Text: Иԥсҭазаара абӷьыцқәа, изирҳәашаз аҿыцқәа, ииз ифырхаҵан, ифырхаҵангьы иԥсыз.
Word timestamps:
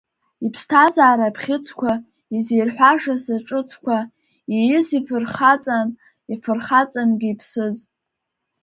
Иԥсҭазаара 0.45 1.25
абӷьыцқәа, 1.29 1.91
изирҳәашаз 2.35 3.25
аҿыцқәа, 3.35 3.97
ииз 4.57 4.87
ифырхаҵан, 4.99 5.87
ифырхаҵангьы 6.33 7.29
иԥсыз. 7.31 7.77